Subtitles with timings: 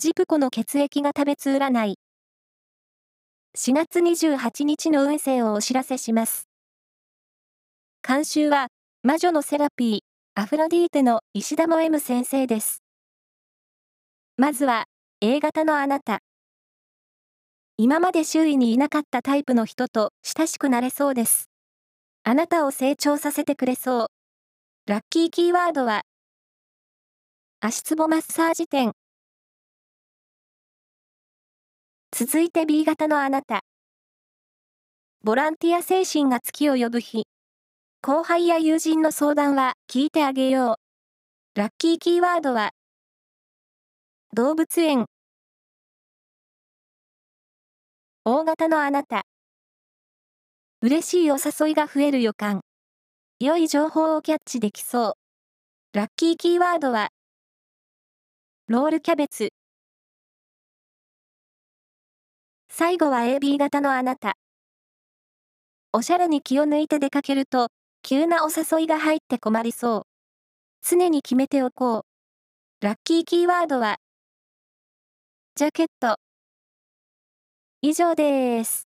[0.00, 1.98] ジプコの血液が食べつ占い。
[3.54, 6.48] 4月28日の運勢をお知らせします。
[8.02, 8.68] 監修は、
[9.02, 10.00] 魔女のセラピー、
[10.40, 12.82] アフロディーテの石田も M 先生です。
[14.38, 14.84] まずは、
[15.20, 16.20] A 型のあなた。
[17.76, 21.50] 今まで周囲にいなかったタイプの人と親しくなれそうです。
[22.24, 24.06] あなたを成長させてくれそう。
[24.86, 26.04] ラッキーキーワードは、
[27.60, 28.92] 足つぼマッサージ店。
[32.22, 33.62] 続いて B 型のあなた。
[35.24, 37.22] ボランティア精神が月を呼ぶ日。
[38.02, 40.76] 後輩や友人の相談は聞いてあげよ
[41.56, 41.58] う。
[41.58, 42.72] ラッキーキーワードは、
[44.34, 45.06] 動物園。
[48.26, 49.22] 大型のあなた。
[50.82, 52.60] 嬉しいお誘いが増える予感。
[53.38, 55.16] 良い情報をキャッチできそ
[55.94, 55.96] う。
[55.96, 57.08] ラッキーキーワードは、
[58.68, 59.54] ロールキャベツ。
[62.80, 64.38] 最後は AB 型のあなた。
[65.92, 67.68] おしゃれに気を抜いて出かけると、
[68.00, 70.02] 急なお誘いが入って困りそう。
[70.80, 72.06] 常に決めておこ
[72.80, 72.82] う。
[72.82, 73.98] ラッキーキーワードは、
[75.56, 76.16] ジャケット。
[77.82, 78.89] 以上です。